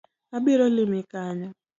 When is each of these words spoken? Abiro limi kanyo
Abiro 0.37 0.65
limi 0.75 1.01
kanyo 1.11 1.49